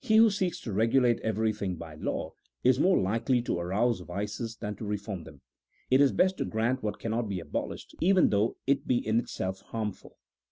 He 0.00 0.16
who 0.16 0.30
seeks 0.30 0.60
to 0.62 0.72
regulate 0.72 1.20
everything 1.20 1.76
by 1.76 1.94
law, 1.94 2.32
is 2.64 2.80
more 2.80 2.98
likely 2.98 3.40
to 3.42 3.60
arouse 3.60 4.00
vices 4.00 4.56
than 4.56 4.74
to 4.74 4.84
reform 4.84 5.22
them. 5.22 5.42
It 5.92 6.00
is 6.00 6.10
best 6.10 6.38
to 6.38 6.44
grant 6.44 6.82
what 6.82 6.98
cannot 6.98 7.28
be 7.28 7.38
abolished, 7.38 7.94
even 8.00 8.30
though 8.30 8.56
it 8.66 8.88
be 8.88 8.98
in 9.06 9.20
itself 9.20 9.60
harmful. 9.60 10.18